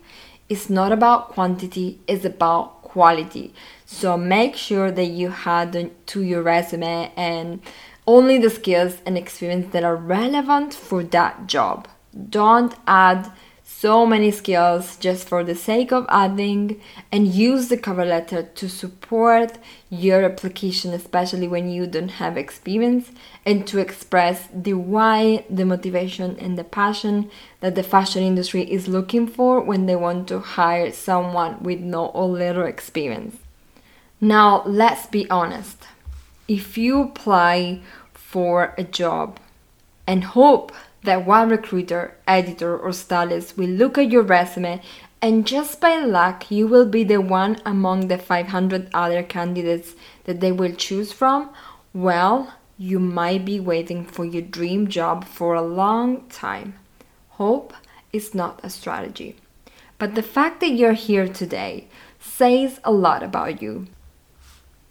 is 0.50 0.68
not 0.68 0.92
about 0.92 1.30
quantity, 1.30 2.00
it's 2.06 2.26
about 2.26 2.82
quality. 2.82 3.54
So 3.90 4.18
make 4.18 4.54
sure 4.54 4.90
that 4.90 5.06
you 5.06 5.34
add 5.46 5.90
to 6.08 6.22
your 6.22 6.42
resume 6.42 7.10
and 7.16 7.60
only 8.06 8.36
the 8.38 8.50
skills 8.50 8.98
and 9.06 9.16
experience 9.16 9.72
that 9.72 9.82
are 9.82 9.96
relevant 9.96 10.74
for 10.74 11.02
that 11.04 11.46
job. 11.46 11.88
Don't 12.28 12.74
add 12.86 13.32
so 13.64 14.04
many 14.04 14.30
skills 14.30 14.98
just 14.98 15.26
for 15.26 15.42
the 15.42 15.54
sake 15.54 15.90
of 15.90 16.04
adding 16.10 16.78
and 17.10 17.28
use 17.28 17.68
the 17.68 17.78
cover 17.78 18.04
letter 18.04 18.42
to 18.42 18.68
support 18.68 19.56
your 19.88 20.22
application, 20.22 20.92
especially 20.92 21.48
when 21.48 21.70
you 21.70 21.86
don't 21.86 22.20
have 22.20 22.36
experience, 22.36 23.10
and 23.46 23.66
to 23.66 23.78
express 23.78 24.48
the 24.52 24.74
why, 24.74 25.46
the 25.48 25.64
motivation, 25.64 26.36
and 26.38 26.58
the 26.58 26.64
passion 26.64 27.30
that 27.60 27.74
the 27.74 27.82
fashion 27.82 28.22
industry 28.22 28.70
is 28.70 28.86
looking 28.86 29.26
for 29.26 29.62
when 29.62 29.86
they 29.86 29.96
want 29.96 30.28
to 30.28 30.40
hire 30.40 30.92
someone 30.92 31.62
with 31.62 31.80
no 31.80 32.06
or 32.08 32.28
little 32.28 32.66
experience. 32.66 33.38
Now, 34.20 34.64
let's 34.66 35.06
be 35.06 35.30
honest. 35.30 35.86
If 36.48 36.76
you 36.76 37.02
apply 37.02 37.82
for 38.14 38.74
a 38.76 38.82
job 38.82 39.38
and 40.06 40.24
hope 40.24 40.72
that 41.04 41.24
one 41.24 41.48
recruiter, 41.48 42.16
editor, 42.26 42.76
or 42.76 42.92
stylist 42.92 43.56
will 43.56 43.68
look 43.68 43.96
at 43.96 44.10
your 44.10 44.22
resume 44.22 44.82
and 45.22 45.46
just 45.46 45.80
by 45.80 45.98
luck 45.98 46.50
you 46.50 46.66
will 46.66 46.86
be 46.86 47.04
the 47.04 47.20
one 47.20 47.60
among 47.64 48.08
the 48.08 48.18
500 48.18 48.88
other 48.92 49.22
candidates 49.22 49.94
that 50.24 50.40
they 50.40 50.52
will 50.52 50.74
choose 50.74 51.12
from, 51.12 51.50
well, 51.92 52.54
you 52.76 52.98
might 52.98 53.44
be 53.44 53.60
waiting 53.60 54.04
for 54.04 54.24
your 54.24 54.42
dream 54.42 54.88
job 54.88 55.24
for 55.24 55.54
a 55.54 55.62
long 55.62 56.26
time. 56.28 56.74
Hope 57.30 57.72
is 58.12 58.34
not 58.34 58.60
a 58.64 58.70
strategy. 58.70 59.36
But 59.98 60.14
the 60.14 60.22
fact 60.22 60.60
that 60.60 60.70
you're 60.70 60.92
here 60.92 61.28
today 61.28 61.88
says 62.20 62.80
a 62.84 62.92
lot 62.92 63.22
about 63.22 63.60
you. 63.60 63.86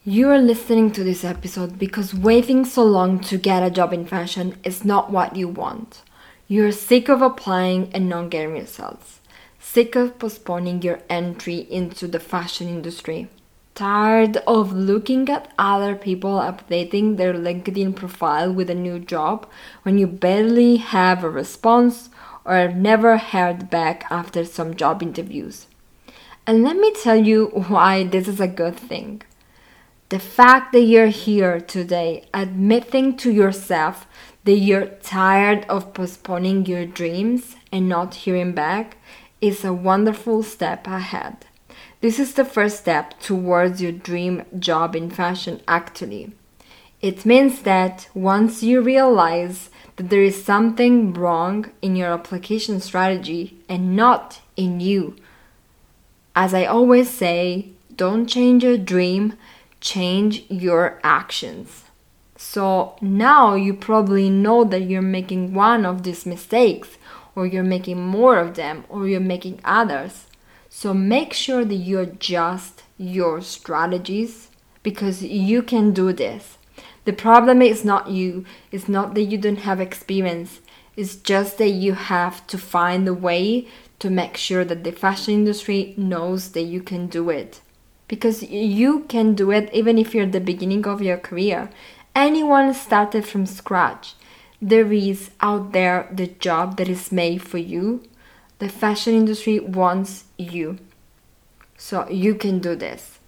You're 0.09 0.39
listening 0.39 0.91
to 0.91 1.03
this 1.03 1.25
episode 1.25 1.77
because 1.77 2.13
waiting 2.13 2.63
so 2.63 2.81
long 2.81 3.19
to 3.27 3.37
get 3.37 3.61
a 3.61 3.69
job 3.69 3.91
in 3.91 4.05
fashion 4.05 4.57
is 4.63 4.85
not 4.85 5.11
what 5.11 5.35
you 5.35 5.49
want. 5.49 6.01
You're 6.47 6.71
sick 6.71 7.09
of 7.09 7.21
applying 7.21 7.91
and 7.93 8.07
not 8.07 8.29
getting 8.29 8.53
results, 8.53 9.19
sick 9.59 9.97
of 9.97 10.17
postponing 10.17 10.81
your 10.81 11.01
entry 11.09 11.57
into 11.69 12.07
the 12.07 12.21
fashion 12.21 12.69
industry, 12.69 13.27
tired 13.75 14.37
of 14.47 14.71
looking 14.71 15.27
at 15.27 15.51
other 15.59 15.93
people 15.93 16.39
updating 16.39 17.17
their 17.17 17.33
LinkedIn 17.33 17.93
profile 17.93 18.53
with 18.53 18.69
a 18.69 18.75
new 18.75 18.99
job 18.99 19.45
when 19.83 19.97
you 19.97 20.07
barely 20.07 20.77
have 20.77 21.21
a 21.21 21.29
response 21.29 22.09
or 22.45 22.69
never 22.69 23.17
heard 23.17 23.69
back 23.69 24.05
after 24.09 24.45
some 24.45 24.73
job 24.73 25.03
interviews. 25.03 25.67
And 26.45 26.63
let 26.63 26.77
me 26.77 26.93
tell 26.93 27.17
you 27.17 27.47
why 27.67 28.05
this 28.05 28.29
is 28.29 28.39
a 28.39 28.47
good 28.47 28.77
thing. 28.77 29.23
The 30.09 30.19
fact 30.19 30.71
that 30.71 30.83
you're 30.83 31.07
here 31.07 31.59
today 31.59 32.23
admitting 32.33 33.17
to 33.17 33.29
yourself 33.29 34.07
that 34.45 34.57
you're 34.57 34.85
tired 35.03 35.65
of 35.67 35.93
postponing 35.93 36.65
your 36.65 36.85
dreams 36.85 37.57
and 37.73 37.89
not 37.89 38.15
hearing 38.15 38.53
back 38.53 38.95
is 39.41 39.65
a 39.65 39.73
wonderful 39.73 40.43
step 40.43 40.87
ahead. 40.87 41.45
This 41.99 42.19
is 42.19 42.35
the 42.35 42.45
first 42.45 42.79
step 42.79 43.19
towards 43.19 43.81
your 43.81 43.91
dream 43.91 44.45
job 44.57 44.95
in 44.95 45.09
fashion, 45.09 45.59
actually. 45.67 46.31
It 47.01 47.25
means 47.25 47.63
that 47.63 48.07
once 48.13 48.63
you 48.63 48.79
realize 48.79 49.69
that 49.97 50.09
there 50.09 50.23
is 50.23 50.41
something 50.41 51.13
wrong 51.15 51.69
in 51.81 51.97
your 51.97 52.13
application 52.13 52.79
strategy 52.79 53.57
and 53.67 53.97
not 53.97 54.39
in 54.55 54.79
you, 54.79 55.17
as 56.33 56.53
I 56.53 56.63
always 56.63 57.09
say, 57.09 57.71
don't 57.93 58.27
change 58.27 58.63
your 58.63 58.77
dream, 58.77 59.33
change 59.81 60.45
your 60.49 60.99
actions. 61.03 61.83
So 62.35 62.95
now 63.01 63.55
you 63.55 63.73
probably 63.73 64.29
know 64.29 64.63
that 64.63 64.81
you're 64.81 65.01
making 65.01 65.53
one 65.53 65.85
of 65.85 66.03
these 66.03 66.25
mistakes, 66.25 66.97
or 67.35 67.45
you're 67.45 67.63
making 67.63 68.05
more 68.05 68.37
of 68.37 68.55
them, 68.55 68.85
or 68.89 69.07
you're 69.07 69.19
making 69.19 69.59
others. 69.63 70.27
So 70.69 70.93
make 70.93 71.33
sure 71.33 71.65
that 71.65 71.75
you 71.75 71.99
adjust 71.99 72.83
your 72.97 73.41
strategies 73.41 74.49
because 74.83 75.23
you 75.23 75.63
can 75.63 75.91
do 75.91 76.13
this. 76.13 76.57
The 77.05 77.13
problem 77.13 77.61
is 77.61 77.85
not 77.85 78.09
you, 78.09 78.45
it's 78.71 78.89
not 78.89 79.13
that 79.15 79.23
you 79.23 79.37
don't 79.37 79.59
have 79.59 79.79
experience, 79.79 80.59
it's 80.95 81.15
just 81.15 81.57
that 81.57 81.69
you 81.69 81.93
have 81.93 82.45
to 82.47 82.57
find 82.57 83.07
a 83.07 83.13
way 83.13 83.67
to 83.99 84.09
make 84.09 84.37
sure 84.37 84.65
that 84.65 84.83
the 84.83 84.91
fashion 84.91 85.33
industry 85.33 85.93
knows 85.97 86.51
that 86.51 86.63
you 86.63 86.81
can 86.81 87.07
do 87.07 87.29
it 87.29 87.61
because 88.07 88.43
you 88.43 89.01
can 89.09 89.35
do 89.35 89.51
it 89.51 89.69
even 89.73 89.97
if 89.97 90.13
you're 90.13 90.25
at 90.25 90.31
the 90.31 90.39
beginning 90.39 90.85
of 90.87 91.01
your 91.01 91.17
career. 91.17 91.69
Anyone 92.15 92.73
started 92.73 93.25
from 93.25 93.45
scratch. 93.45 94.15
There 94.61 94.91
is 94.91 95.29
out 95.39 95.71
there 95.71 96.09
the 96.11 96.27
job 96.27 96.77
that 96.77 96.89
is 96.89 97.11
made 97.11 97.41
for 97.43 97.57
you. 97.57 98.03
The 98.59 98.69
fashion 98.69 99.13
industry 99.13 99.59
wants 99.59 100.23
you. 100.37 100.79
So 101.77 102.09
you 102.09 102.33
can 102.35 102.59
do 102.59 102.75
this. 102.75 103.19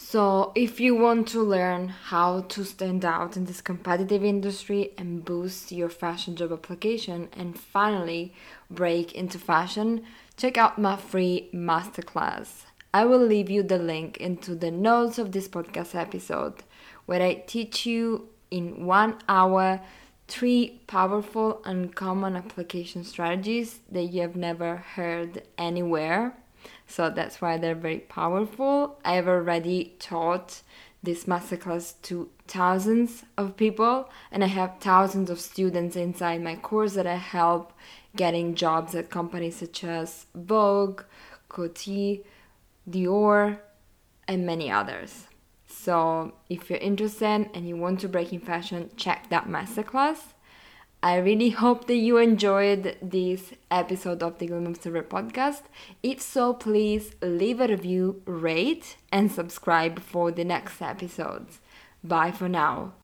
So, 0.00 0.52
if 0.54 0.80
you 0.80 0.94
want 0.94 1.26
to 1.28 1.42
learn 1.42 1.88
how 1.88 2.42
to 2.42 2.64
stand 2.64 3.04
out 3.04 3.36
in 3.36 3.46
this 3.46 3.60
competitive 3.60 4.24
industry 4.24 4.92
and 4.96 5.24
boost 5.24 5.72
your 5.72 5.88
fashion 5.88 6.36
job 6.36 6.52
application 6.52 7.28
and 7.32 7.58
finally 7.58 8.32
break 8.70 9.12
into 9.12 9.38
fashion, 9.38 10.04
check 10.36 10.56
out 10.56 10.78
my 10.78 10.96
free 10.96 11.50
masterclass. 11.52 12.67
I 12.92 13.04
will 13.04 13.24
leave 13.24 13.50
you 13.50 13.62
the 13.62 13.78
link 13.78 14.16
into 14.16 14.54
the 14.54 14.70
notes 14.70 15.18
of 15.18 15.32
this 15.32 15.46
podcast 15.46 15.94
episode 15.94 16.62
where 17.04 17.22
I 17.22 17.34
teach 17.46 17.84
you 17.84 18.30
in 18.50 18.86
one 18.86 19.18
hour 19.28 19.80
three 20.26 20.80
powerful 20.86 21.60
and 21.64 21.94
common 21.94 22.34
application 22.34 23.04
strategies 23.04 23.80
that 23.90 24.04
you 24.04 24.22
have 24.22 24.36
never 24.36 24.76
heard 24.76 25.42
anywhere. 25.58 26.34
So 26.86 27.10
that's 27.10 27.40
why 27.42 27.58
they're 27.58 27.74
very 27.74 28.00
powerful. 28.00 28.98
I've 29.04 29.28
already 29.28 29.94
taught 29.98 30.62
this 31.02 31.24
masterclass 31.24 31.94
to 32.02 32.30
thousands 32.46 33.24
of 33.36 33.56
people, 33.56 34.10
and 34.32 34.42
I 34.42 34.48
have 34.48 34.80
thousands 34.80 35.30
of 35.30 35.40
students 35.40 35.94
inside 35.94 36.42
my 36.42 36.56
course 36.56 36.94
that 36.94 37.06
I 37.06 37.16
help 37.16 37.72
getting 38.16 38.54
jobs 38.54 38.94
at 38.94 39.10
companies 39.10 39.56
such 39.56 39.84
as 39.84 40.26
Vogue, 40.34 41.02
Coty, 41.48 42.24
Dior, 42.88 43.58
and 44.26 44.46
many 44.46 44.70
others. 44.70 45.26
So, 45.66 46.34
if 46.48 46.70
you're 46.70 46.78
interested 46.78 47.50
and 47.54 47.68
you 47.68 47.76
want 47.76 48.00
to 48.00 48.08
break 48.08 48.32
in 48.32 48.40
fashion, 48.40 48.90
check 48.96 49.28
that 49.30 49.46
masterclass. 49.46 50.34
I 51.02 51.16
really 51.18 51.50
hope 51.50 51.86
that 51.86 51.96
you 51.96 52.16
enjoyed 52.16 52.96
this 53.00 53.52
episode 53.70 54.22
of 54.22 54.38
the 54.38 54.46
Glam 54.46 54.66
Observer 54.66 55.02
podcast. 55.02 55.62
If 56.02 56.20
so, 56.20 56.52
please 56.52 57.14
leave 57.22 57.60
a 57.60 57.68
review, 57.68 58.22
rate, 58.26 58.96
and 59.12 59.30
subscribe 59.30 60.00
for 60.00 60.32
the 60.32 60.44
next 60.44 60.82
episodes. 60.82 61.60
Bye 62.02 62.32
for 62.32 62.48
now. 62.48 62.94